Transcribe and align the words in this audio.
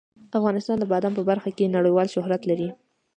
افغانستان 0.39 0.77
د 0.79 0.83
بادام 0.91 1.13
په 1.15 1.23
برخه 1.29 1.49
کې 1.57 1.73
نړیوال 1.75 2.07
شهرت 2.15 2.41
لري. 2.49 2.69